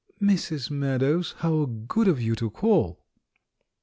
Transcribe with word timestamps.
"Mrs. 0.19 0.71
Meadows— 0.71 1.35
how 1.45 1.65
good 1.87 2.07
of 2.07 2.19
you 2.19 2.33
to 2.33 2.49
call!" 2.49 3.05